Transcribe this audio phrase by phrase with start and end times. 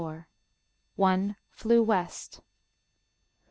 [0.95, 2.41] "ONE FLEW WEST."